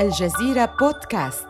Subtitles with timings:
[0.00, 1.46] الجزيرة بودكاست.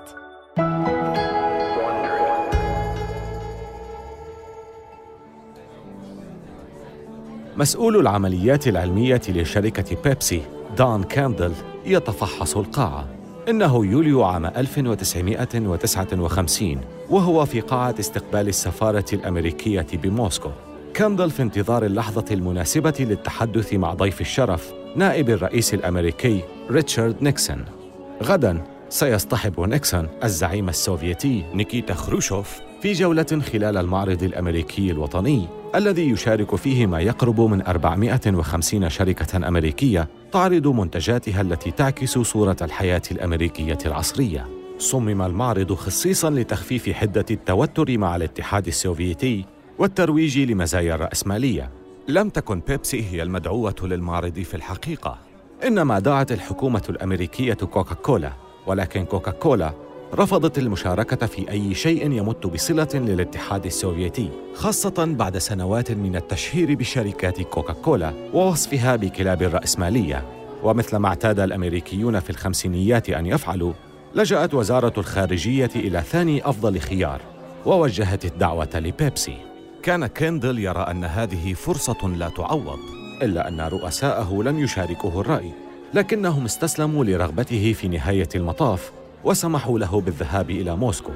[7.57, 10.43] مسؤول العمليات العلمية لشركة بيبسي
[10.79, 11.53] دان كاندل
[11.87, 13.09] يتفحص القاعة.
[13.49, 16.81] إنه يوليو عام 1959
[17.11, 20.51] وهو في قاعة استقبال السفارة الأمريكية بموسكو.
[20.95, 26.41] كاندل في انتظار اللحظة المناسبة للتحدث مع ضيف الشرف نائب الرئيس الأمريكي
[26.71, 27.80] ريتشارد نيكسون.
[28.23, 36.57] غدا سيصطحب نيكسون الزعيم السوفيتي نيكيتا خروشوف في جولة خلال المعرض الأمريكي الوطني الذي يشارك
[36.57, 44.49] فيه ما يقرب من 450 شركة أمريكية تعرض منتجاتها التي تعكس صورة الحياة الأمريكية العصرية.
[44.79, 49.45] صمم المعرض خصيصا لتخفيف حدة التوتر مع الاتحاد السوفيتي
[49.79, 51.71] والترويج لمزايا الرأسمالية.
[52.09, 55.19] لم تكن بيبسي هي المدعوة للمعرض في الحقيقة،
[55.67, 58.33] إنما دعت الحكومة الأمريكية كوكاكولا،
[58.67, 59.73] ولكن كوكاكولا
[60.15, 67.41] رفضت المشاركة في أي شيء يمت بصلة للاتحاد السوفيتي، خاصة بعد سنوات من التشهير بشركات
[67.41, 70.25] كوكاكولا ووصفها بكلاب الرأسمالية.
[70.63, 73.73] ومثل ما اعتاد الأمريكيون في الخمسينيات أن يفعلوا،
[74.15, 77.21] لجأت وزارة الخارجية إلى ثاني أفضل خيار،
[77.67, 79.37] ووجهت الدعوة لبيبسي.
[79.83, 82.79] كان كيندل يرى أن هذه فرصة لا تعوض،
[83.23, 85.53] إلا أن رؤساءه لم يشاركوه الرأي،
[85.95, 88.93] لكنهم استسلموا لرغبته في نهاية المطاف
[89.25, 91.13] وسمحوا له بالذهاب إلى موسكو.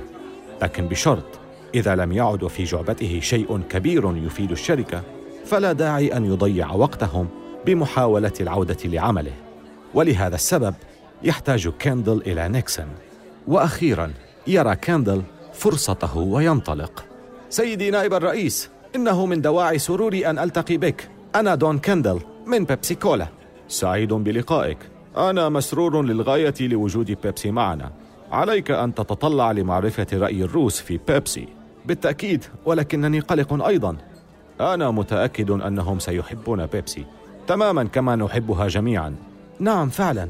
[0.62, 1.24] لكن بشرط
[1.74, 5.02] إذا لم يعد في جعبته شيء كبير يفيد الشركة
[5.44, 7.28] فلا داعي أن يضيع وقتهم
[7.66, 9.32] بمحاولة العودة لعمله.
[9.94, 10.74] ولهذا السبب
[11.22, 12.88] يحتاج كاندل إلى نيكسون.
[13.48, 14.12] وأخيرا
[14.46, 17.04] يرى كاندل فرصته وينطلق.
[17.50, 21.08] سيدي نائب الرئيس إنه من دواعي سروري أن ألتقي بك.
[21.34, 23.26] أنا دون كاندل من بيبسي كولا.
[23.68, 24.78] سعيد بلقائك.
[25.16, 27.92] أنا مسرور للغاية لوجود بيبسي معنا.
[28.32, 31.48] عليك أن تتطلع لمعرفة رأي الروس في بيبسي.
[31.86, 33.96] بالتأكيد ولكنني قلق أيضا.
[34.60, 37.04] أنا متأكد أنهم سيحبون بيبسي.
[37.46, 39.14] تماما كما نحبها جميعا.
[39.60, 40.28] نعم فعلا.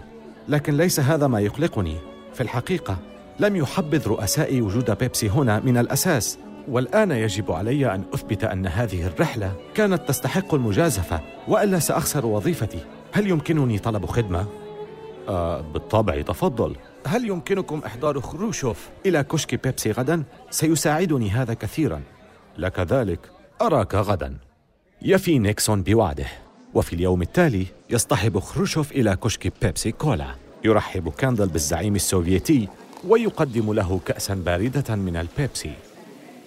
[0.49, 1.97] لكن ليس هذا ما يقلقني.
[2.35, 2.97] في الحقيقة
[3.41, 6.39] لم يحبذ رؤسائي وجود بيبسي هنا من الأساس.
[6.69, 12.79] والآن يجب علي أن أثبت أن هذه الرحلة كانت تستحق المجازفة وإلا سأخسر وظيفتي.
[13.13, 14.47] هل يمكنني طلب خدمة؟
[15.29, 16.77] آه بالطبع تفضل.
[17.07, 22.03] هل يمكنكم إحضار خروشوف إلى كشك بيبسي غدا؟ سيساعدني هذا كثيرا.
[22.59, 23.21] لك ذلك.
[23.63, 24.37] أراك غدا.
[25.03, 26.27] يفي نيكسون بوعده.
[26.75, 30.27] وفي اليوم التالي يصطحب خروشوف إلى كشك بيبسي كولا.
[30.65, 32.69] يرحب كاندل بالزعيم السوفيتي
[33.09, 35.73] ويقدم له كأسا باردة من البيبسي.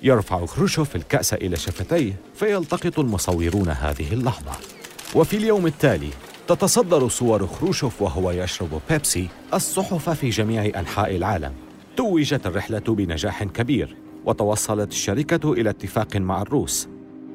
[0.04, 4.52] يرفع خروشوف الكأس إلى شفتيه فيلتقط المصورون هذه اللحظة.
[5.16, 6.10] وفي اليوم التالي
[6.48, 11.54] تتصدر صور خروشوف وهو يشرب بيبسي الصحف في جميع أنحاء العالم.
[11.98, 16.88] توجت الرحلة بنجاح كبير وتوصلت الشركة إلى اتفاق مع الروس.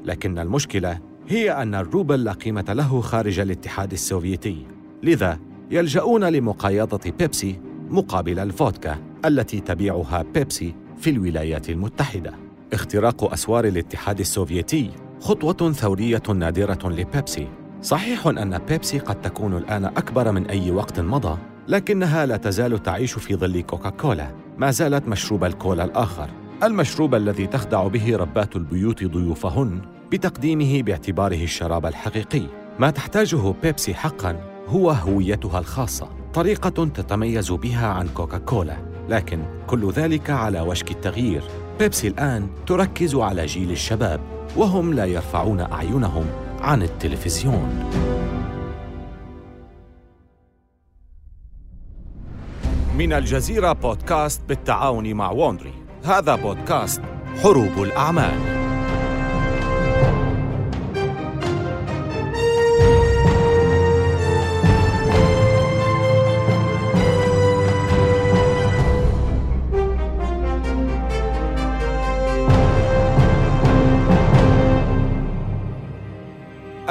[0.05, 0.99] لكن المشكلة
[1.29, 4.67] هي أن الروبل لا قيمة له خارج الاتحاد السوفيتي.
[5.03, 5.39] لذا
[5.71, 12.42] يلجؤون لمقايضة بيبسي مقابل الفودكا التي تبيعها بيبسي في الولايات المتحدة.
[12.73, 14.91] اختراق أسوار الاتحاد السوفيتي
[15.21, 17.49] خطوة ثورية نادرة لبيبسي.
[17.83, 21.39] صحيح أن بيبسي قد تكون الآن أكبر من أي وقت مضى
[21.69, 26.31] لكنها لا تزال تعيش في ظل كوكاكولا ما زالت مشروب الكولا الآخر.
[26.63, 29.81] المشروب الذي تخدع به ربات البيوت ضيوفهن
[30.13, 32.43] بتقديمه باعتباره الشراب الحقيقي.
[32.79, 38.77] ما تحتاجه بيبسي حقا هو هويتها الخاصة طريقة تتميز بها عن كوكاكولا
[39.09, 41.43] لكن كل ذلك على وشك التغيير.
[41.79, 44.21] بيبسي الآن تركز على جيل الشباب
[44.57, 46.27] وهم لا يرفعون أعينهم
[46.61, 47.91] عن التلفزيون.
[52.99, 55.75] من الجزيرة بودكاست بالتعاون مع وونري.
[56.05, 57.03] هذا بودكاست
[57.43, 58.62] حروب الأعمال.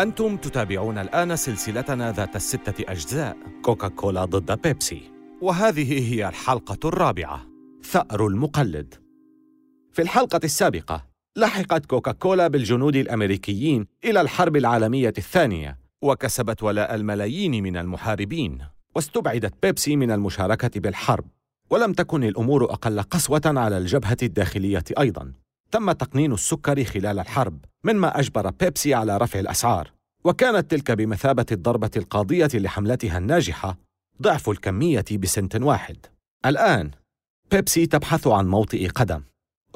[0.01, 3.37] أنتم تتابعون الآن سلسلتنا ذات الستة أجزاء.
[3.61, 5.01] كوكاكولا ضد بيبسي.
[5.41, 7.47] وهذه هي الحلقة الرابعة.
[7.83, 8.93] ثأر المقلد.
[9.93, 11.05] في الحلقة السابقة
[11.35, 15.79] لحقت كوكاكولا بالجنود الأمريكيين إلى الحرب العالمية الثانية.
[16.01, 18.57] وكسبت ولاء الملايين من المحاربين.
[18.95, 21.25] واستبعدت بيبسي من المشاركة بالحرب.
[21.69, 25.33] ولم تكن الأمور أقل قسوة على الجبهة الداخلية أيضاً.
[25.71, 29.91] تم تقنين السكر خلال الحرب مما أجبر بيبسي على رفع الأسعار.
[30.23, 33.77] وكانت تلك بمثابة الضربة القاضية لحملتها الناجحة
[34.21, 35.97] ضعف الكمية بسنت واحد.
[36.45, 36.91] الآن
[37.51, 39.21] بيبسي تبحث عن موطئ قدم.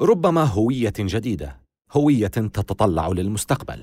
[0.00, 1.56] ربما هوية جديدة
[1.92, 3.80] هوية تتطلع للمستقبل.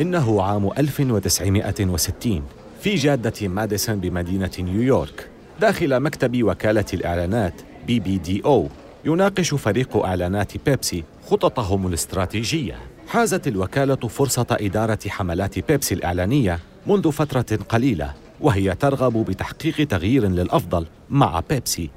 [0.00, 2.42] إنه عام 1960
[2.80, 5.30] في جادة ماديسون بمدينة نيويورك
[5.60, 8.68] داخل مكتب وكالة الإعلانات بي بي دي أو.
[9.04, 12.78] يناقش فريق إعلانات بيبسي خططهم الاستراتيجية.
[13.08, 20.86] حازت الوكالة فرصة إدارة حملات بيبسي الإعلانية منذ فترة قليلة وهي ترغب بتحقيق تغيير للأفضل
[21.10, 21.90] مع بيبسي.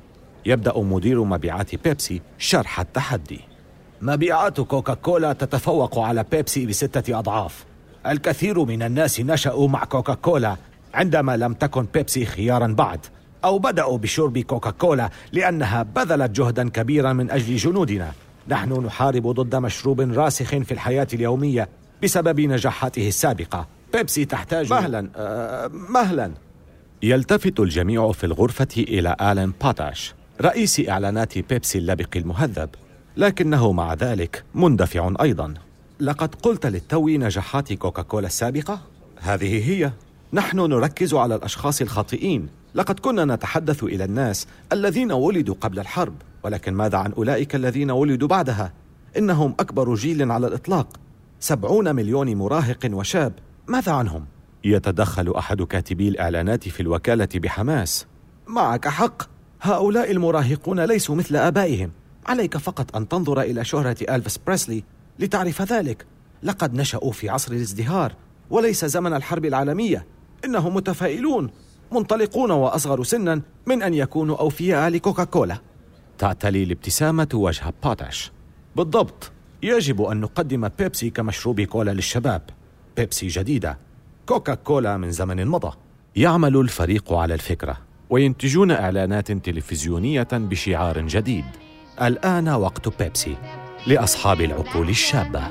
[0.45, 3.39] يبدأ مدير مبيعات بيبسي شرح التحدي.
[4.01, 7.65] مبيعات كوكاكولا تتفوق على بيبسي بستة أضعاف.
[8.07, 10.55] الكثير من الناس نشأوا مع كوكاكولا
[10.93, 12.99] عندما لم تكن بيبسي خيارا بعد.
[13.45, 18.11] أو بدأوا بشرب كوكاكولا لأنها بذلت جهدا كبيرا من أجل جنودنا.
[18.47, 21.69] نحن نحارب ضد مشروب راسخ في الحياة اليومية
[22.03, 23.67] بسبب نجاحاته السابقة.
[23.93, 25.09] بيبسي تحتاج مهلا.
[25.15, 26.31] آه مهلا.
[27.03, 32.69] يلتفت الجميع في الغرفة إلى آلين باتاش رئيس إعلانات بيبسي اللبق المهذب.
[33.17, 35.53] لكنه مع ذلك مندفع أيضا.
[35.99, 38.81] لقد قلت للتو نجاحات كوكاكولا السابقة؟
[39.21, 39.91] هذه هي.
[40.35, 42.47] نحن نركز على الأشخاص الخاطئين.
[42.75, 48.27] لقد كنا نتحدث إلى الناس الذين ولدوا قبل الحرب ولكن ماذا عن أولئك الذين ولدوا
[48.27, 48.73] بعدها؟
[49.17, 50.87] إنهم أكبر جيل على الإطلاق.
[51.39, 53.33] سبعون مليون مراهق وشاب.
[53.67, 54.25] ماذا عنهم؟
[54.63, 58.05] يتدخل أحد كاتبي الإعلانات في الوكالة بحماس.
[58.47, 59.23] معك حق.
[59.61, 61.91] هؤلاء المراهقون ليسوا مثل آبائهم.
[62.25, 64.83] عليك فقط أن تنظر إلى شهرة ألفيس بريسلي
[65.19, 66.05] لتعرف ذلك.
[66.43, 68.13] لقد نشأوا في عصر الازدهار
[68.49, 70.14] وليس زمن الحرب العالمية.
[70.45, 71.49] إنهم متفائلون
[71.91, 75.57] منطلقون وأصغر سنا من أن يكونوا أوفياء لكوكاكولا.
[76.17, 78.31] تعتلي الابتسامة وجه باتاش
[78.75, 79.31] بالضبط.
[79.63, 82.41] يجب أن نقدم بيبسي كمشروب كولا للشباب.
[82.97, 83.77] بيبسي جديدة.
[84.25, 85.77] كوكاكولا من زمن مضى.
[86.15, 87.77] يعمل الفريق على الفكرة.
[88.09, 91.45] وينتجون إعلانات تلفزيونية بشعار جديد.
[92.01, 93.35] الآن وقت بيبسي
[93.87, 95.41] لأصحاب العقول الشابة.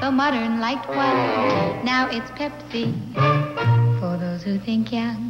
[0.00, 1.18] The modern light one.
[1.84, 2.84] Now it's Pepsi.
[4.00, 5.20] For those who think young.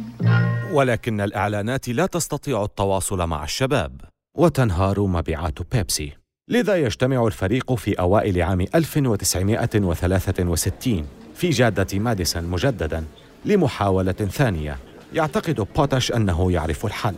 [0.73, 4.01] ولكن الإعلانات لا تستطيع التواصل مع الشباب.
[4.37, 6.13] وتنهار مبيعات بيبسي.
[6.49, 13.05] لذا يجتمع الفريق في أوائل عام 1963 في جادة ماديسون مجددا
[13.45, 14.77] لمحاولة ثانية.
[15.13, 17.15] يعتقد بوتاش أنه يعرف الحل.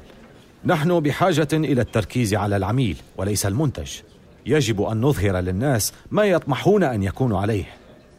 [0.66, 3.92] نحن بحاجة إلى التركيز على العميل وليس المنتج.
[4.46, 7.66] يجب أن نظهر للناس ما يطمحون أن يكونوا عليه.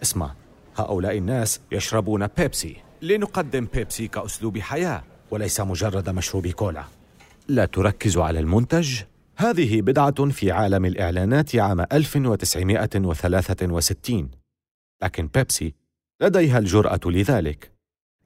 [0.02, 0.34] اسمع
[0.76, 2.76] هؤلاء الناس يشربون بيبسي.
[3.02, 6.84] لنقدم بيبسي كأسلوب حياة وليس مجرد مشروب كولا.
[7.48, 9.02] لا تركز على المنتج؟
[9.36, 14.30] هذه بدعة في عالم الإعلانات عام 1963
[15.02, 15.74] لكن بيبسي
[16.20, 17.72] لديها الجرأة لذلك.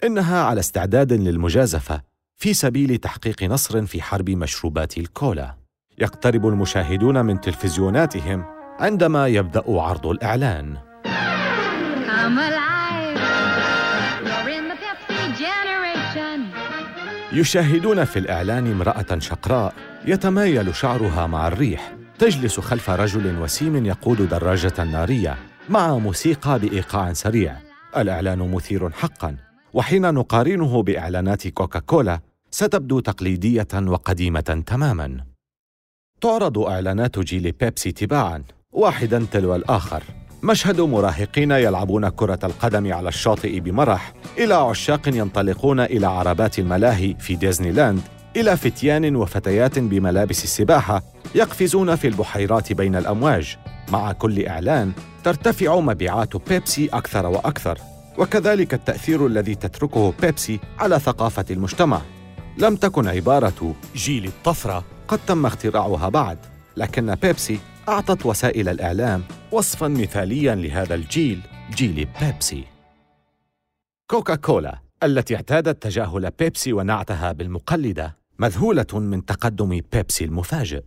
[0.04, 2.02] إنها على استعداد للمجازفة
[2.36, 5.65] في سبيل تحقيق نصر في حرب مشروبات الكولا.
[5.98, 8.44] يقترب المشاهدون من تلفزيوناتهم
[8.80, 10.76] عندما يبدأ عرض الإعلان.
[17.32, 24.84] يشاهدون في الإعلان امرأة شقراء يتمايل شعرها مع الريح تجلس خلف رجل وسيم يقود دراجة
[24.84, 25.36] نارية
[25.68, 27.56] مع موسيقى بإيقاع سريع.
[27.96, 29.36] الإعلان مثير حقا
[29.74, 35.35] وحين نقارنه بإعلانات كوكاكولا ستبدو تقليدية وقديمة تماما.
[36.20, 38.42] تعرض إعلانات جيل بيبسي تباعا
[38.72, 40.02] واحدا تلو الآخر.
[40.42, 47.36] مشهد مراهقين يلعبون كرة القدم على الشاطئ بمرح إلى عشاق ينطلقون إلى عربات الملاهي في
[47.36, 48.00] ديزني لاند
[48.36, 51.02] إلى فتيان وفتيات بملابس السباحة
[51.34, 53.56] يقفزون في البحيرات بين الأمواج.
[53.92, 54.92] مع كل إعلان
[55.24, 57.78] ترتفع مبيعات بيبسي أكثر وأكثر
[58.18, 62.00] وكذلك التأثير الذي تتركه بيبسي على ثقافة المجتمع.
[62.58, 66.38] لم تكن عبارة جيل الطفرة قد تم اختراعها بعد
[66.76, 67.58] لكن بيبسي
[67.88, 69.22] أعطت وسائل الإعلام
[69.52, 71.40] وصفاً مثالياً لهذا الجيل
[71.74, 72.64] جيل بيبسي.
[74.10, 80.82] كوكا كولا التي اعتادت تجاهل بيبسي ونعتها بالمقلدة مذهولة من تقدم بيبسي المفاجئ.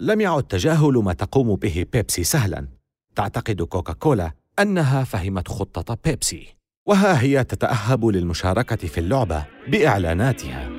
[0.00, 2.68] لم يعد تجاهل ما تقوم به بيبسي سهلاً.
[3.16, 10.70] تعتقد كوكا كولا أنها فهمت خطة بيبسي وها هي تتأهب للمشاركة في اللعبة بإعلاناتها.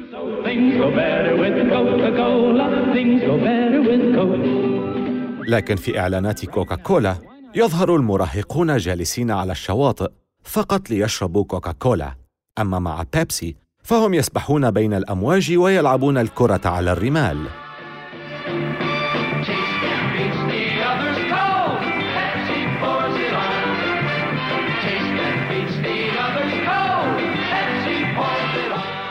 [5.48, 7.16] لكن في إعلانات كوكاكولا
[7.56, 10.10] يظهر المراهقون جالسين على الشواطئ
[10.44, 12.16] فقط ليشربوا كوكاكولا.
[12.60, 17.38] أما مع بيبسي فهم يسبحون بين الأمواج ويلعبون الكرة على الرمال.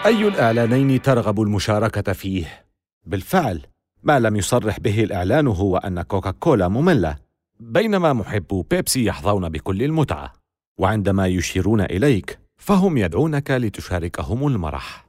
[0.07, 2.65] أي الإعلانين ترغب المشاركة فيه؟
[3.07, 3.61] بالفعل
[4.03, 7.17] ما لم يصرح به الإعلان هو أن كوكاكولا مملة
[7.61, 10.33] بينما محبو بيبسي يحظون بكل المتعة.
[10.79, 15.07] وعندما يشيرون إليك فهم يدعونك لتشاركهم المرح.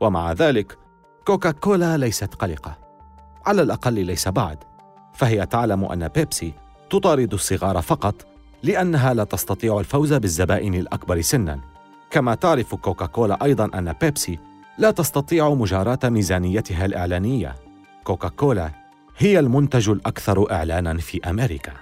[0.00, 0.78] ومع ذلك
[1.26, 2.78] كوكاكولا ليست قلقة.
[3.46, 4.58] على الأقل ليس بعد.
[5.14, 6.52] فهي تعلم أن بيبسي
[6.90, 8.26] تطارد الصغار فقط
[8.62, 11.71] لأنها لا تستطيع الفوز بالزبائن الأكبر سناً.
[12.12, 14.38] كما تعرف كوكاكولا أيضاً أن بيبسي
[14.78, 17.54] لا تستطيع مجاراة ميزانيتها الإعلانية.
[18.04, 18.70] كوكاكولا
[19.18, 21.72] هي المنتج الأكثر إعلاناً في أمريكا.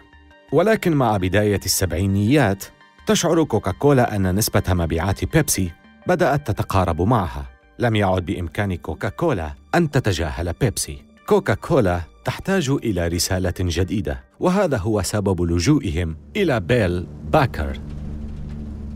[0.52, 2.64] ولكن مع بداية السبعينيات
[3.06, 5.70] تشعر كوكاكولا أن نسبة مبيعات بيبسي
[6.06, 7.46] بدأت تتقارب معها.
[7.78, 11.02] لم يعد بإمكان كوكاكولا أن تتجاهل بيبسي.
[11.26, 17.80] كوكاكولا تحتاج إلى رسالة جديدة وهذا هو سبب لجوئهم إلى بيل باكر.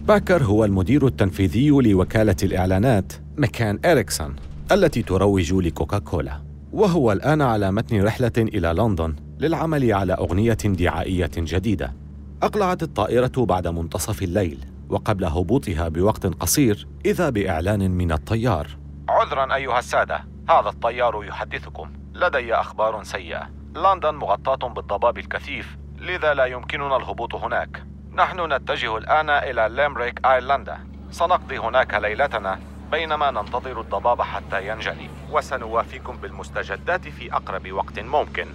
[0.08, 4.36] باكر هو المدير التنفيذي لوكالة الإعلانات مكان إريكسون
[4.72, 6.40] التي تروج لكوكاكولا
[6.72, 11.92] وهو الآن على متن رحلة إلى لندن للعمل على أغنية دعائية جديدة.
[12.42, 18.66] أقلعت الطائرة بعد منتصف الليل وقبل هبوطها بوقت قصير إذا بإعلان من الطيار.
[19.08, 21.92] عذرا أيها السادة هذا الطيار يحدثكم.
[22.14, 23.50] لدي أخبار سيئة.
[23.76, 27.93] لندن مغطاة بالضباب الكثيف لذا لا يمكننا الهبوط هناك.
[28.16, 30.78] نحن نتجه الآن إلى ليمريك آيرلندا
[31.10, 32.60] سنقضي هناك ليلتنا
[32.92, 35.08] بينما ننتظر الضباب حتى ينجلي.
[35.30, 38.46] وسنوافيكم بالمستجدات في أقرب وقت ممكن.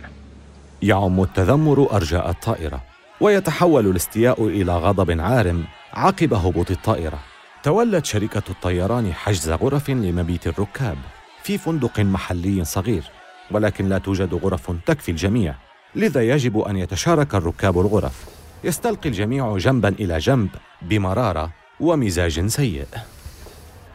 [0.81, 2.81] يعم التذمر أرجاء الطائرة
[3.21, 7.19] ويتحول الاستياء إلى غضب عارم عقب هبوط الطائرة.
[7.63, 10.97] تولت شركة الطيران حجز غرف لمبيت الركاب
[11.43, 13.03] في فندق محلي صغير
[13.51, 15.55] ولكن لا توجد غرف تكفي الجميع
[15.95, 18.38] لذا يجب أن يتشارك الركاب الغرف.
[18.63, 20.49] يستلقي الجميع جنبا إلى جنب
[20.81, 22.85] بمرارة ومزاج سيء.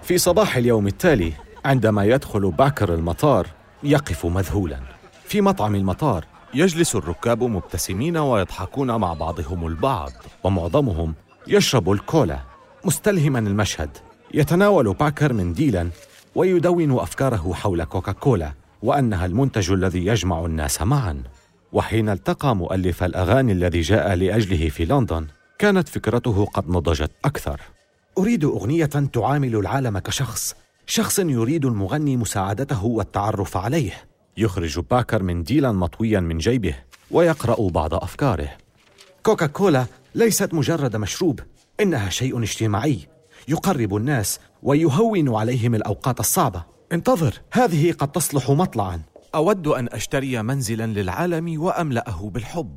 [0.03, 1.33] في صباح اليوم التالي
[1.65, 3.47] عندما يدخل باكر المطار
[3.83, 4.81] يقف مذهولا.
[5.25, 10.13] في مطعم المطار يجلس الركاب مبتسمين ويضحكون مع بعضهم البعض
[10.45, 11.15] ومعظمهم
[11.47, 12.39] يشرب الكولا
[12.85, 13.91] مستلهما المشهد.
[14.35, 15.89] يتناول باكر منديلا
[16.35, 18.53] ويدون أفكاره حول كوكاكولا
[18.83, 21.23] وأنها المنتج الذي يجمع الناس معا.
[21.75, 25.27] وحين التقى مؤلف الأغاني الذي جاء لأجله في لندن
[25.59, 27.61] كانت فكرته قد نضجت أكثر.
[28.19, 30.55] أريد أغنية تعامل العالم كشخص
[30.87, 33.93] شخص يريد المغني مساعدته والتعرف عليه.
[34.37, 36.75] يخرج باكر منديلا مطويا من جيبه
[37.11, 38.49] ويقرأ بعض أفكاره.
[39.23, 41.41] كوكاكولا ليست مجرد مشروب
[41.81, 42.99] إنها شيء اجتماعي
[43.49, 46.65] يقرب الناس ويهون عليهم الأوقات الصعبة.
[46.93, 47.41] انتظر.
[47.53, 49.01] هذه قد تصلح مطلعا.
[49.35, 52.77] أود أن أشتري منزلا للعالم وأملأه بالحب.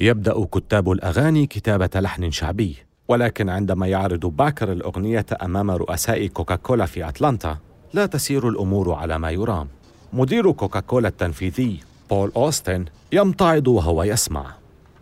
[0.00, 2.76] يبدأ كتاب الأغاني كتابة لحن شعبي
[3.08, 7.58] ولكن عندما يعرض باكر الأغنية أمام رؤساء كوكاكولا في أتلانتا
[7.94, 9.68] لا تسير الأمور على ما يرام.
[10.12, 14.54] مدير كوكاكولا التنفيذي بول أوستن يمتعض وهو يسمع.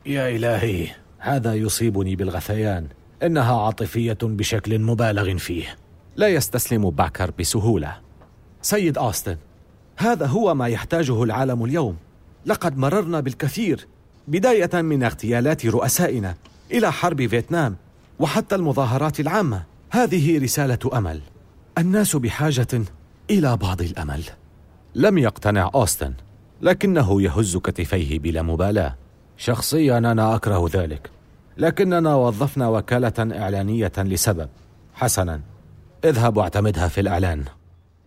[0.07, 2.87] يا إلهي هذا يصيبني بالغثيان.
[3.23, 5.77] إنها عاطفية بشكل مبالغ فيه.
[6.17, 7.97] لا يستسلم باكر بسهولة.
[8.63, 9.37] سيد أوستن
[9.97, 11.97] هذا هو ما يحتاجه العالم اليوم.
[12.47, 13.87] لقد مررنا بالكثير
[14.29, 16.35] بداية من اغتيالات رؤسائنا
[16.73, 17.77] إلى حرب فيتنام
[18.19, 19.63] وحتى المظاهرات العامة.
[19.91, 21.21] هذه رسالة أمل.
[21.79, 22.83] الناس بحاجة
[23.31, 24.25] إلى بعض الأمل.
[24.95, 26.15] لم يقتنع أوستن
[26.63, 28.95] لكنه يهز كتفيه بلا مبالاة.
[29.37, 31.11] شخصيا أنا أكره ذلك
[31.57, 34.49] لكننا وظفنا وكالة إعلانية لسبب.
[34.95, 35.41] حسنا
[36.05, 37.45] اذهب واعتمدها في الإعلان.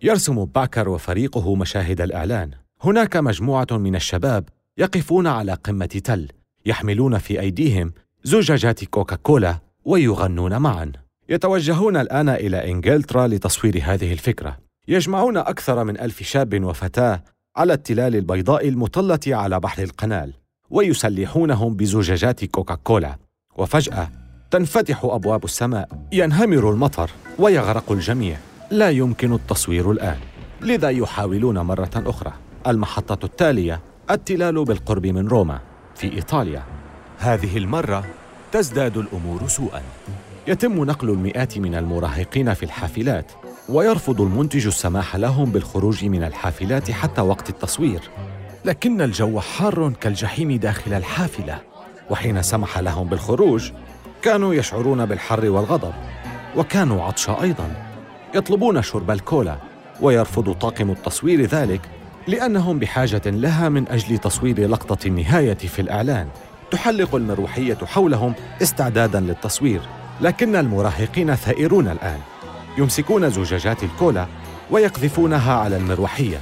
[0.02, 2.50] يرسم باكر وفريقه مشاهد الإعلان.
[2.82, 6.28] هناك مجموعة من الشباب يقفون على قمة تل
[6.66, 7.92] يحملون في أيديهم
[8.24, 10.92] زجاجات كوكاكولا ويغنون معا.
[11.28, 14.58] يتوجهون الآن إلى إنجلترا لتصوير هذه الفكرة.
[14.88, 17.22] يجمعون أكثر من ألف شاب وفتاة
[17.56, 20.32] على التلال البيضاء المطلة على بحر القنال
[20.70, 23.16] ويسلحونهم بزجاجات كوكاكولا.
[23.56, 24.10] وفجأة
[24.50, 28.36] تنفتح أبواب السماء ينهمر المطر ويغرق الجميع.
[28.70, 30.16] لا يمكن التصوير الآن
[30.60, 32.32] لذا يحاولون مرة أخرى.
[32.66, 35.60] المحطة التالية التلال بالقرب من روما
[35.94, 36.62] في إيطاليا.
[37.18, 38.04] هذه المرة
[38.52, 39.82] تزداد الأمور سوءا.
[40.46, 43.32] يتم نقل المئات من المراهقين في الحافلات
[43.68, 48.00] ويرفض المنتج السماح لهم بالخروج من الحافلات حتى وقت التصوير.
[48.64, 51.60] لكن الجو حار كالجحيم داخل الحافلة
[52.10, 53.70] وحين سمح لهم بالخروج
[54.22, 55.92] كانوا يشعرون بالحر والغضب
[56.56, 57.87] وكانوا عطشى أيضا.
[58.34, 59.56] يطلبون شرب الكولا
[60.00, 61.80] ويرفض طاقم التصوير ذلك
[62.26, 66.28] لأنهم بحاجة لها من أجل تصوير لقطة النهاية في الإعلان.
[66.70, 69.80] تحلق المروحية حولهم استعدادا للتصوير
[70.20, 72.18] لكن المراهقين ثائرون الآن.
[72.78, 74.26] يمسكون زجاجات الكولا
[74.70, 76.40] ويقذفونها على المروحية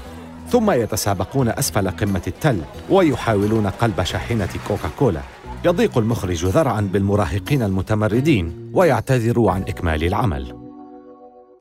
[0.49, 5.21] ثم يتسابقون أسفل قمة التل ويحاولون قلب شاحنة كوكاكولا.
[5.65, 10.66] يضيق المخرج ذرعا بالمراهقين المتمردين ويعتذر عن إكمال العمل.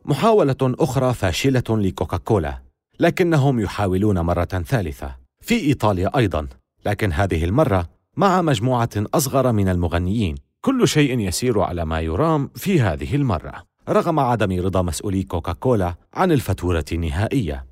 [0.08, 2.62] محاولة أخرى فاشلة لكوكاكولا
[3.00, 5.16] لكنهم يحاولون مرة ثالثة.
[5.42, 6.48] في إيطاليا أيضا
[6.86, 10.36] لكن هذه المرة مع مجموعة أصغر من المغنيين.
[10.62, 13.64] كل شيء يسير على ما يرام في هذه المرة.
[13.90, 17.66] رغم عدم رضا مسؤولي كوكاكولا عن الفاتورة النهائية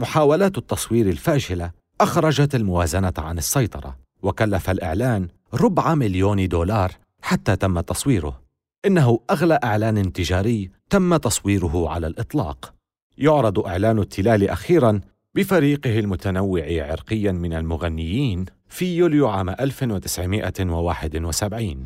[0.00, 6.92] محاولات التصوير الفاشلة أخرجت الموازنة عن السيطرة وكلف الإعلان ربع مليون دولار
[7.22, 8.40] حتى تم تصويره.
[8.86, 12.74] إنه أغلى إعلان تجاري تم تصويره على الإطلاق.
[13.18, 15.00] يعرض إعلان التلال أخيراً
[15.34, 21.84] بفريقه المتنوع عرقياً من المغنيين في يوليو عام 1971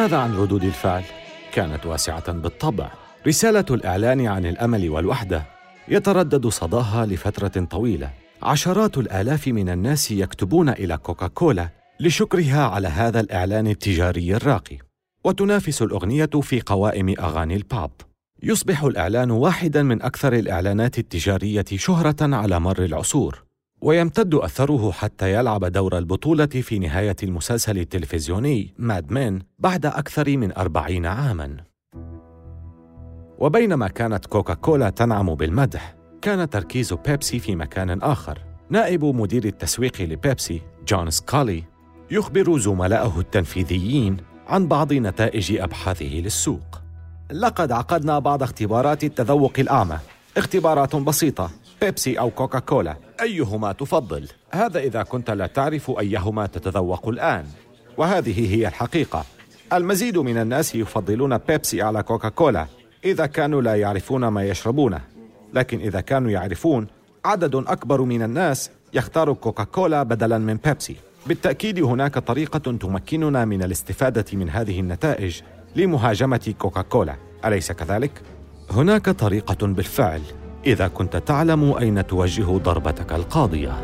[0.00, 1.02] ماذا عن ردود الفعل؟
[1.52, 2.90] كانت واسعة بالطبع.
[3.26, 5.42] رسالة الإعلان عن الأمل والوحدة
[5.88, 8.10] يتردد صداها لفترة طويلة.
[8.42, 11.68] عشرات الآلاف من الناس يكتبون إلى كوكاكولا
[12.00, 14.78] لشكرها على هذا الإعلان التجاري الراقي.
[15.24, 17.90] وتنافس الأغنية في قوائم أغاني الباب.
[18.42, 23.49] يصبح الإعلان واحدا من أكثر الإعلانات التجارية شهرة على مر العصور.
[23.82, 30.52] ويمتد أثره حتى يلعب دور البطولة في نهاية المسلسل التلفزيوني ماد مين بعد أكثر من
[30.52, 31.56] أربعين عاماً.
[33.38, 38.38] وبينما كانت كوكاكولا تنعم بالمدح كان تركيز بيبسي في مكان آخر.
[38.70, 41.64] نائب مدير التسويق لبيبسي جون سكالي
[42.10, 46.80] يخبر زملائه التنفيذيين عن بعض نتائج أبحاثه للسوق.
[47.32, 49.98] لقد عقدنا بعض اختبارات التذوق الأعمى.
[50.36, 51.50] اختبارات بسيطة.
[51.82, 52.96] بيبسي أو كوكاكولا.
[53.20, 57.44] أيهما تفضل؟ هذا إذا كنت لا تعرف أيهما تتذوق الآن.
[57.96, 59.24] وهذه هي الحقيقة.
[59.72, 62.66] المزيد من الناس يفضلون بيبسي على كوكاكولا
[63.04, 65.00] إذا كانوا لا يعرفون ما يشربونه
[65.54, 66.86] لكن إذا كانوا يعرفون
[67.24, 70.96] عدد أكبر من الناس يختار كوكاكولا بدلا من بيبسي.
[71.26, 75.40] بالتأكيد هناك طريقة تمكننا من الاستفادة من هذه النتائج
[75.76, 77.16] لمهاجمة كوكاكولا.
[77.44, 78.22] أليس كذلك؟
[78.70, 80.22] هناك طريقة بالفعل.
[80.66, 83.76] إذا كنت تعلم أين توجه ضربتك القاضية.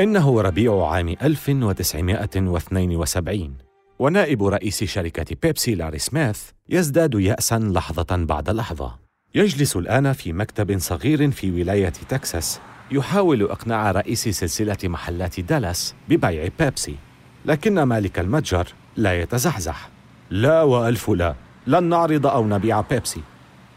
[0.00, 3.54] إنه ربيع عام 1972
[3.98, 8.98] ونائب رئيس شركة بيبسي لاري سميث يزداد يأسا لحظة بعد لحظة
[9.34, 16.48] يجلس الآن في مكتب صغير في ولاية تكساس يحاول إقناع رئيس سلسلة محلات دالاس ببيع
[16.58, 16.96] بيبسي.
[17.44, 19.88] لكن مالك المتجر لا يتزحزح.
[20.30, 21.34] لا وألف لا.
[21.66, 23.20] لن نعرض أو نبيع بيبسي.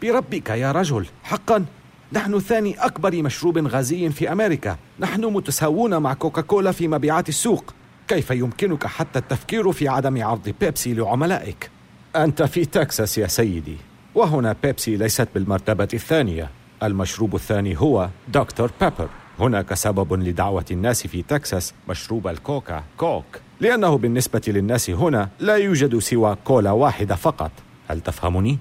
[0.02, 1.06] بربك يا رجل.
[1.22, 1.64] حقا.
[2.12, 4.76] نحن ثاني أكبر مشروب غازي في أمريكا.
[5.00, 7.74] نحن متساوون مع كوكاكولا في مبيعات السوق.
[8.08, 11.70] كيف يمكنك حتى التفكير في عدم عرض بيبسي لعملائك؟
[12.16, 13.76] أنت في تكساس يا سيدي.
[14.14, 16.50] وهنا بيبسي ليست بالمرتبة الثانية.
[16.86, 19.08] المشروب الثاني هو دكتور بيبر.
[19.38, 23.24] هناك سبب لدعوة الناس في تكساس مشروب الكوكا كوك.
[23.60, 27.50] لأنه بالنسبة للناس هنا لا يوجد سوى كولا واحدة فقط.
[27.88, 28.58] هل تفهمني؟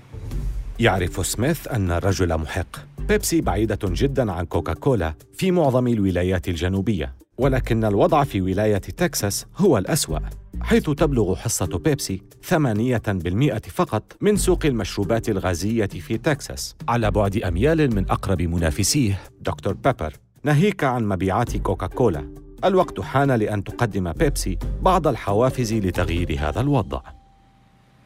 [0.79, 2.77] يعرف سميث أن الرجل محق.
[2.99, 7.13] بيبسي بعيدة جدا عن كوكاكولا في معظم الولايات الجنوبية.
[7.37, 10.19] ولكن الوضع في ولاية تكساس هو الأسوأ.
[10.63, 17.37] حيث تبلغ حصة بيبسي ثمانية بالمئة فقط من سوق المشروبات الغازية في تكساس على بعد
[17.37, 20.13] أميال من أقرب منافسيه دكتور بيبر.
[20.43, 22.27] ناهيك عن مبيعات كوكاكولا.
[22.65, 27.01] الوقت حان لأن تقدم بيبسي بعض الحوافز لتغيير هذا الوضع.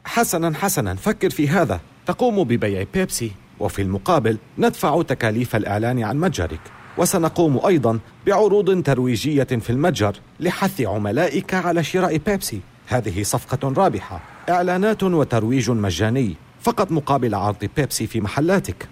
[0.06, 1.80] حسنا حسنا فكر في هذا.
[2.06, 6.77] تقوم ببيع بيبسي وفي المقابل ندفع تكاليف الإعلان عن متجرك.
[6.98, 12.60] وسنقوم أيضا بعروض ترويجية في المتجر لحث عملائك على شراء بيبسي.
[12.88, 18.88] هذه صفقة رابحة إعلانات وترويج مجاني فقط مقابل عرض بيبسي في محلاتك.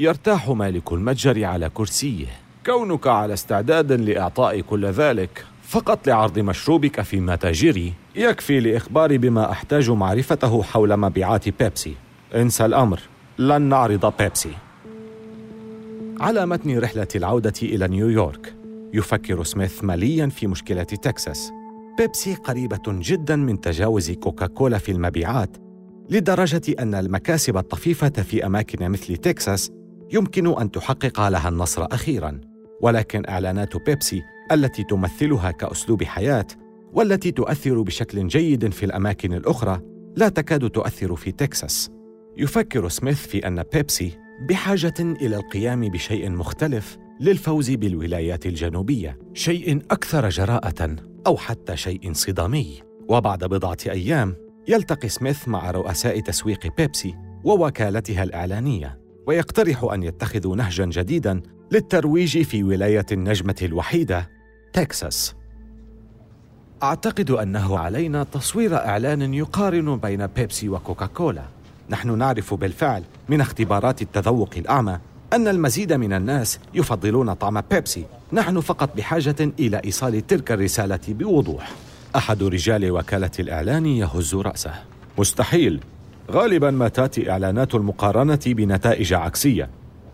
[0.00, 2.26] يرتاح مالك المتجر على كرسيه.
[2.66, 9.90] كونك على استعداد لإعطاء كل ذلك فقط لعرض مشروبك في متاجري يكفي لإخباري بما أحتاج
[9.90, 11.94] معرفته حول مبيعات بيبسي.
[12.34, 13.00] انسى الأمر
[13.38, 14.52] لن نعرض بيبسي.
[16.20, 18.56] على متن رحلة العودة إلى نيويورك.
[18.94, 21.52] يفكر سميث ماليا في مشكلة تكساس.
[21.98, 25.56] بيبسي قريبة جدا من تجاوز كوكاكولا في المبيعات
[26.10, 29.70] لدرجة أن المكاسب الطفيفة في أماكن مثل تكساس
[30.12, 32.40] يمكن أن تحقق لها النصر أخيرا.
[32.82, 36.46] ولكن إعلانات بيبسي التي تمثلها كأسلوب حياة
[36.92, 39.80] والتي تؤثر بشكل جيد في الأماكن الأخرى
[40.16, 41.90] لا تكاد تؤثر في تكساس.
[42.36, 50.28] يفكر سميث في أن بيبسي بحاجة إلى القيام بشيء مختلف للفوز بالولايات الجنوبية شيء أكثر
[50.28, 50.96] جراءة
[51.26, 54.34] أو حتى شيء صدامي وبعد بضعة أيام
[54.68, 62.64] يلتقي سميث مع رؤساء تسويق بيبسي ووكالتها الإعلانية ويقترح أن يتخذوا نهجا جديدا للترويج في
[62.64, 64.30] ولاية النجمة الوحيدة
[64.72, 65.34] تكساس.
[66.82, 71.44] أعتقد أنه علينا تصوير إعلان يقارن بين بيبسي وكوكاكولا.
[71.90, 74.98] نحن نعرف بالفعل من اختبارات التذوق الأعمى
[75.32, 78.04] أن المزيد من الناس يفضلون طعم بيبسي.
[78.32, 81.70] نحن فقط بحاجة إلى إيصال تلك الرسالة بوضوح.
[82.16, 84.74] أحد رجال وكالة الإعلان يهز رأسه.
[85.18, 85.80] مستحيل.
[86.30, 89.70] غالبا ما تاتي إعلانات المقارنة بنتائج عكسية.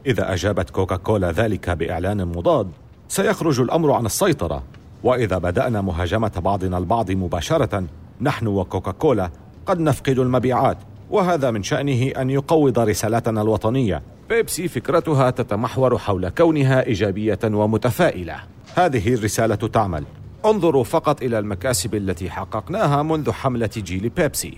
[0.06, 2.70] إذا أجابت كوكاكولا ذلك بإعلان مضاد
[3.08, 4.62] سيخرج الأمر عن السيطرة.
[5.04, 7.84] وإذا بدأنا مهاجمة بعضنا البعض مباشرة
[8.20, 9.30] نحن وكوكاكولا
[9.66, 10.76] قد نفقد المبيعات.
[11.12, 14.02] وهذا من شأنه أن يقوض رسالتنا الوطنية.
[14.28, 18.36] بيبسي فكرتها تتمحور حول كونها إيجابية ومتفائلة.
[18.74, 20.04] هذه الرسالة تعمل.
[20.44, 24.54] انظروا فقط إلى المكاسب التي حققناها منذ حملة جيل بيبسي.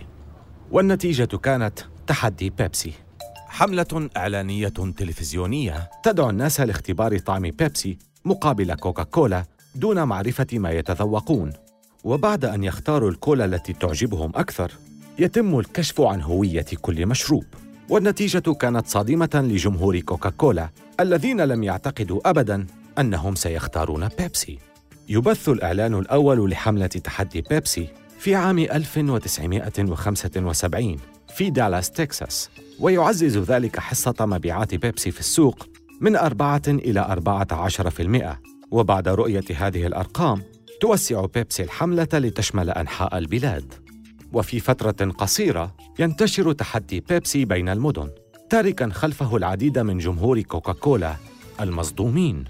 [0.70, 2.92] والنتيجة كانت تحدي بيبسي.
[3.48, 5.90] حملة إعلانية تلفزيونية.
[6.02, 11.52] تدعو الناس لاختبار طعم بيبسي مقابل كوكاكولا دون معرفة ما يتذوقون.
[12.04, 14.72] وبعد أن يختاروا الكولا التي تعجبهم أكثر
[15.18, 17.44] يتم الكشف عن هوية كل مشروب.
[17.88, 20.68] والنتيجة كانت صادمة لجمهور كوكاكولا
[21.00, 22.66] الذين لم يعتقدوا أبدا
[22.98, 24.58] أنهم سيختارون بيبسي.
[25.08, 30.96] يبث الإعلان الأول لحملة تحدي بيبسي في عام 1975
[31.34, 32.50] في دالاس تكساس.
[32.80, 35.68] ويعزز ذلك حصة مبيعات بيبسي في السوق
[36.00, 38.40] من 4 إلى 14 في المئة.
[38.70, 40.42] وبعد رؤية هذه الأرقام
[40.80, 43.83] توسع بيبسي الحملة لتشمل أنحاء البلاد.
[44.34, 48.10] وفي فترة قصيرة ينتشر تحدي بيبسي بين المدن
[48.50, 51.14] تاركا خلفه العديد من جمهور كوكاكولا
[51.60, 52.44] المصدومين.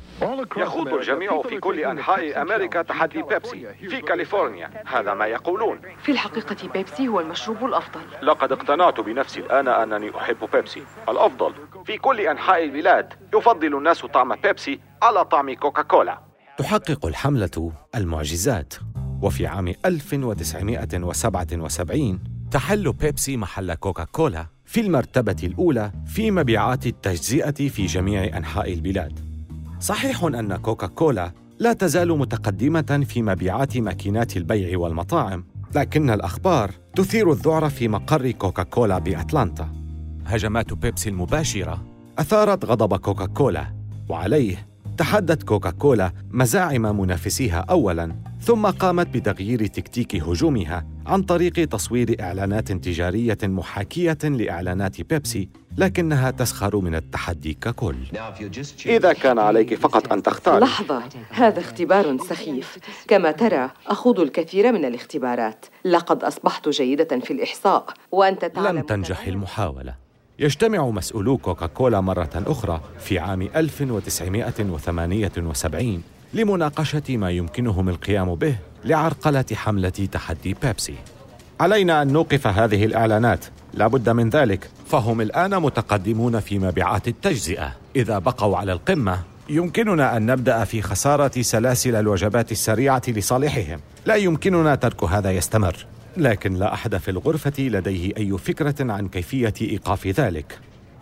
[0.57, 5.81] يخوض الجميع في كل أنحاء أمريكا تحدي بيبسي في كاليفورنيا هذا ما يقولون.
[6.03, 8.01] في الحقيقة بيبسي هو المشروب الأفضل.
[8.23, 10.83] لقد اقتنعت بنفسي الآن أنني أحب بيبسي.
[11.09, 11.55] الأفضل
[11.87, 16.19] في كل أنحاء البلاد يفضل الناس طعم بيبسي على طعم كوكاكولا.
[16.59, 18.75] تحقق الحملة المعجزات.
[19.25, 22.19] وفي عام 1977
[22.51, 29.21] تحل بيبسي محل كوكاكولا في المرتبة الأولى في مبيعات التجزئة في جميع أنحاء البلاد.
[29.81, 37.71] صحيح أن كوكاكولا لا تزال متقدمة في مبيعات ماكينات البيع والمطاعم، لكن الأخبار تثير الذعر
[37.71, 39.69] في مقر كوكاكولا بأتلانتا.
[40.27, 41.85] هجمات بيبسي المباشرة
[42.19, 43.75] أثارت غضب كوكاكولا،
[44.09, 52.73] وعليه تحدت كوكاكولا مزاعم منافسيها أولاً ثم قامت بتغيير تكتيك هجومها عن طريق تصوير إعلانات
[52.73, 57.97] تجارية محاكية لإعلانات بيبسي لكنها تسخر من التحدي ككل.
[58.87, 60.59] إذا كان عليك فقط أن تختار.
[60.59, 62.79] لحظة هذا اختبار سخيف.
[63.09, 65.67] كما ترى أخوض الكثير من الاختبارات.
[65.85, 67.87] لقد أصبحت جيدة في الإحصاء.
[68.13, 69.95] وأنت تعلم لم تنجح المحاولة.
[70.39, 76.03] يجتمع مسؤولو كوكاكولا مرة أخرى في عام 1978
[76.35, 80.95] لمناقشة ما يمكنهم القيام به لعرقلة حملة تحدي بيبسي.
[81.61, 83.45] علينا أن نوقف هذه الإعلانات،
[83.75, 87.73] لابد من ذلك، فهم الآن متقدمون في مبيعات التجزئة.
[87.97, 89.19] إذا بقوا على القمة،
[89.49, 93.81] يمكننا أن نبدأ في خسارة سلاسل الوجبات السريعة لصالحهم.
[94.07, 95.87] لا يمكننا ترك هذا يستمر.
[96.17, 100.59] لكن لا أحد في الغرفة لديه أي فكرة عن كيفية إيقاف ذلك.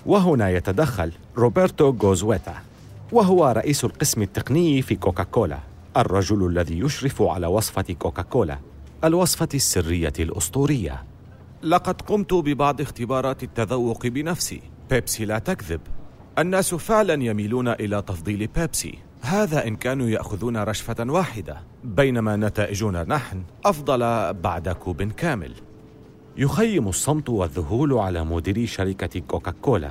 [0.07, 2.55] وهنا يتدخل روبرتو غوزويتا
[3.12, 5.59] وهو رئيس القسم التقني في كوكاكولا
[5.96, 8.59] الرجل الذي يشرف على وصفة كوكاكولا
[9.05, 11.05] الوصفة السرية الأسطورية.
[11.62, 14.61] لقد قمت ببعض اختبارات التذوق بنفسي.
[14.90, 15.81] بيبسي لا تكذب.
[16.38, 18.98] الناس فعلا يميلون إلى تفضيل بيبسي.
[19.20, 25.53] هذا إن كانوا يأخذون رشفة واحدة بينما نتائجنا نحن أفضل بعد كوب كامل.
[26.37, 29.90] يخيم الصمت والذهول على مديري شركة كوكاكولا.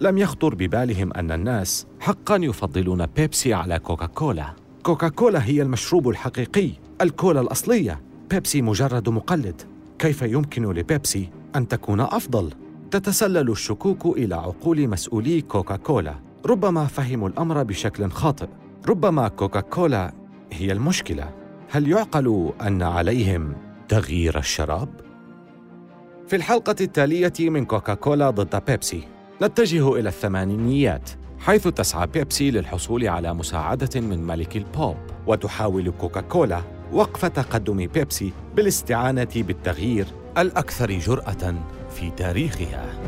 [0.00, 4.46] لم يخطر ببالهم أن الناس حقا يفضلون بيبسي على كوكاكولا.
[4.82, 8.02] كوكاكولا هي المشروب الحقيقي الكولا الأصلية.
[8.30, 9.62] بيبسي مجرد مقلد.
[9.98, 12.50] كيف يمكن لبيبسي أن تكون أفضل؟
[12.90, 16.14] تتسلل الشكوك إلى عقول مسؤولي كوكاكولا.
[16.46, 18.48] ربما فهموا الأمر بشكل خاطئ.
[18.88, 20.14] ربما كوكاكولا
[20.52, 21.30] هي المشكلة.
[21.70, 23.54] هل يعقل أن عليهم
[23.88, 24.88] تغيير الشراب؟
[26.26, 29.13] في الحلقة التالية من كوكاكولا ضد بيبسي.
[29.42, 37.24] نتجه إلى الثمانينيات حيث تسعى بيبسي للحصول على مساعدة من ملك البوب وتحاول كوكاكولا وقف
[37.24, 40.06] تقدم بيبسي بالاستعانة بالتغيير
[40.38, 41.54] الأكثر جرأة
[41.90, 43.00] في تاريخها.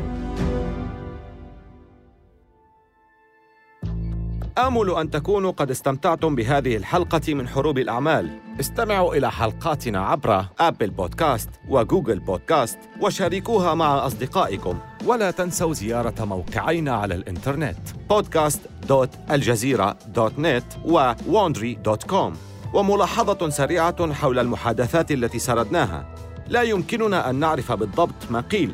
[4.57, 8.39] آمل أن تكونوا قد استمتعتم بهذه الحلقة من حروب الأعمال.
[8.59, 14.79] استمعوا إلى حلقاتنا عبر أبل بودكاست وجوجل بودكاست وشاركوها مع أصدقائكم.
[15.05, 17.77] ولا تنسوا زيارة موقعينا على الإنترنت
[18.13, 22.33] podcast.aljazeera.net و wondery.com
[22.73, 26.05] وملاحظة سريعة حول المحادثات التي سردناها
[26.47, 28.73] لا يمكننا أن نعرف بالضبط ما قيل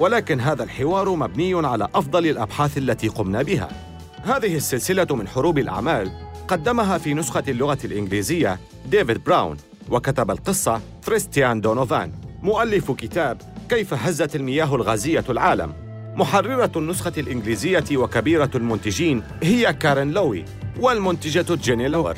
[0.00, 3.68] ولكن هذا الحوار مبني على أفضل الأبحاث التي قمنا بها
[4.24, 6.10] هذه السلسلة من حروب الأعمال
[6.48, 9.56] قدمها في نسخة اللغة الإنجليزية ديفيد براون
[9.90, 15.72] وكتب القصة كريستيان دونوفان مؤلف كتاب كيف هزت المياه الغازية العالم.
[16.16, 20.44] محررة النسخة الإنجليزية وكبيرة المنتجين هي كارين لوي
[20.80, 22.14] والمنتجة جيني لور.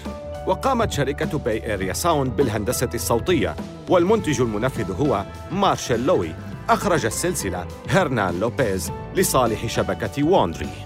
[0.46, 3.56] وقامت شركة باي إيريا ساوند بالهندسة الصوتية
[3.88, 6.32] والمنتج المنفذ هو مارشيل لوي.
[6.68, 10.85] أخرج السلسلة هرنان لوبيز لصالح شبكة ووندري